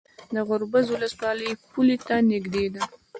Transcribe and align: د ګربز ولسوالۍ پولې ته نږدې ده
د 0.33 0.35
ګربز 0.49 0.85
ولسوالۍ 0.89 1.49
پولې 1.71 1.97
ته 2.05 2.15
نږدې 2.31 2.65
ده 2.73 2.81